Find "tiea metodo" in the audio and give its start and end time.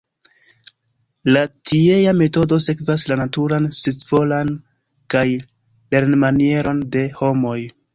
1.73-2.59